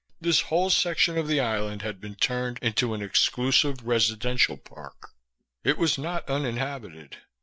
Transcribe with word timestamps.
This 0.19 0.41
whole 0.41 0.71
section 0.71 1.15
of 1.15 1.27
the 1.27 1.39
island 1.39 1.83
had 1.83 2.01
been 2.01 2.15
turned 2.15 2.57
into 2.63 2.95
an 2.95 3.03
exclusive 3.03 3.85
residential 3.85 4.57
park. 4.57 5.11
It 5.63 5.77
was 5.77 5.99
not 5.99 6.27
uninhabited. 6.27 7.17